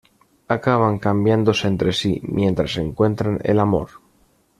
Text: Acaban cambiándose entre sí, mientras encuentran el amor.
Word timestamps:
Acaban 0.47 0.95
cambiándose 0.97 1.67
entre 1.67 1.93
sí, 1.93 2.21
mientras 2.23 2.75
encuentran 2.77 3.39
el 3.43 3.59
amor. 3.59 4.01